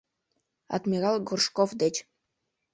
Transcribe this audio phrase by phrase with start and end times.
[0.75, 1.95] Адмирал Горшков деч».